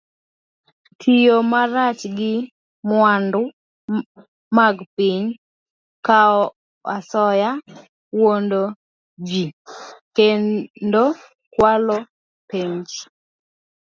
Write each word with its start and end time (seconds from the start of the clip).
Tiyo 0.99 1.35
marach 1.51 2.01
gi 2.17 2.33
mwandu 2.91 3.41
mag 4.57 4.75
piny, 4.95 5.23
kawo 6.05 6.43
asoya, 6.95 7.51
wuondo 8.17 8.61
ji, 9.27 9.43
kendo 10.15 11.03
kwalo 11.53 11.97
penj 12.49 12.87